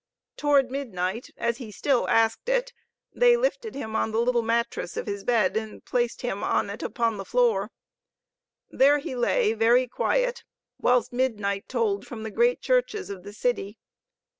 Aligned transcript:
Toward 0.35 0.71
midnight, 0.71 1.29
as 1.37 1.57
he 1.57 1.71
still 1.71 2.09
asked 2.09 2.49
it, 2.49 2.73
they 3.13 3.37
lifted 3.37 3.75
him 3.75 3.95
on 3.95 4.09
the 4.09 4.19
little 4.19 4.41
mattress 4.41 4.97
of 4.97 5.05
his 5.05 5.23
bed 5.23 5.55
and 5.55 5.85
placed 5.85 6.23
him 6.23 6.43
on 6.43 6.71
it 6.71 6.81
upon 6.81 7.17
the 7.17 7.23
floor. 7.23 7.69
There 8.71 8.97
he 8.97 9.15
lay, 9.15 9.53
very 9.53 9.87
quiet, 9.87 10.43
whilst 10.79 11.13
midnight 11.13 11.69
tolled 11.69 12.07
from 12.07 12.23
the 12.23 12.31
great 12.31 12.61
churches 12.63 13.11
of 13.11 13.21
the 13.21 13.31
city. 13.31 13.77